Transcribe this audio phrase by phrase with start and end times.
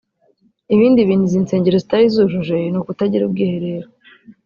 [0.73, 3.87] Ibindi bintu izi nsengero zitari zujuje ni ukutagira ubwiherero